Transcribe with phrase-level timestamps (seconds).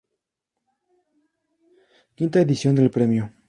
[2.17, 3.31] V edición del premio.